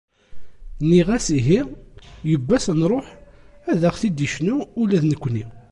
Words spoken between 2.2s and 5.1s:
yiwwas ad nṛuḥ ad aɣ-tt-id-icnu ula d